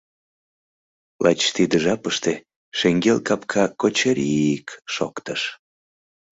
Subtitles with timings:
[1.23, 2.33] Лач тиде жапыште
[2.77, 5.41] шеҥгел капка кочыри-и-к шоктыш.